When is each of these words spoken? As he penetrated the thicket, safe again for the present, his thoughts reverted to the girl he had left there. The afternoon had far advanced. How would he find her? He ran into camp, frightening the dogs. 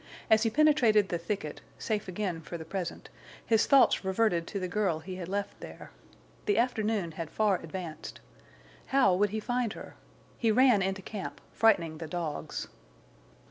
As 0.31 0.41
he 0.41 0.49
penetrated 0.49 1.09
the 1.09 1.19
thicket, 1.19 1.61
safe 1.77 2.07
again 2.07 2.41
for 2.41 2.57
the 2.57 2.65
present, 2.65 3.09
his 3.45 3.67
thoughts 3.67 4.03
reverted 4.03 4.47
to 4.47 4.59
the 4.59 4.67
girl 4.67 4.97
he 5.01 5.17
had 5.17 5.27
left 5.29 5.59
there. 5.59 5.91
The 6.47 6.57
afternoon 6.57 7.11
had 7.11 7.29
far 7.29 7.57
advanced. 7.59 8.19
How 8.87 9.13
would 9.13 9.29
he 9.29 9.39
find 9.39 9.73
her? 9.73 9.93
He 10.39 10.49
ran 10.51 10.81
into 10.81 11.03
camp, 11.03 11.39
frightening 11.53 11.99
the 11.99 12.07
dogs. 12.07 12.67